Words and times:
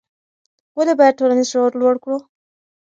ولې 0.77 0.93
باید 0.99 1.17
ټولنیز 1.19 1.47
شعور 1.51 1.71
لوړ 1.81 1.95
کړو؟ 2.03 2.17